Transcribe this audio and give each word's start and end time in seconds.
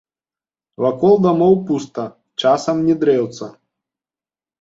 Вакол 0.85 1.19
дамоў 1.25 1.53
пуста, 1.67 2.05
часам 2.45 2.81
ні 2.87 2.95
дрэўца. 3.05 3.51